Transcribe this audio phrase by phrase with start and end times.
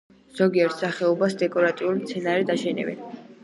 [0.37, 3.09] ზოგიერთ სახეობას დეკორატიულ მცენარედ აშენებენ.